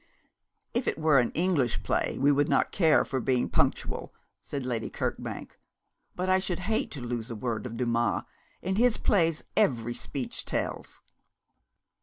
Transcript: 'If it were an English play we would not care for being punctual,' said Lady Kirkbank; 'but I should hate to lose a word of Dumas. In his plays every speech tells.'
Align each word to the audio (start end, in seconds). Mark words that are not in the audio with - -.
'If 0.73 0.87
it 0.87 0.97
were 0.97 1.19
an 1.19 1.29
English 1.33 1.83
play 1.83 2.17
we 2.19 2.31
would 2.31 2.49
not 2.49 2.71
care 2.71 3.05
for 3.05 3.19
being 3.19 3.47
punctual,' 3.47 4.11
said 4.41 4.65
Lady 4.65 4.89
Kirkbank; 4.89 5.59
'but 6.15 6.27
I 6.27 6.39
should 6.39 6.61
hate 6.61 6.89
to 6.93 7.01
lose 7.01 7.29
a 7.29 7.35
word 7.35 7.67
of 7.67 7.77
Dumas. 7.77 8.23
In 8.63 8.77
his 8.77 8.97
plays 8.97 9.43
every 9.55 9.93
speech 9.93 10.43
tells.' 10.43 11.01